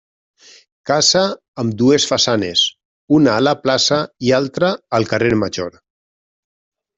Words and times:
Casa 0.91 1.19
amb 1.63 1.75
dues 1.81 2.07
façanes, 2.11 2.63
una 3.19 3.35
a 3.35 3.43
la 3.49 3.53
plaça 3.67 4.01
i 4.27 4.33
l'altra 4.33 4.73
al 5.01 5.07
carrer 5.13 5.31
Major. 5.45 5.79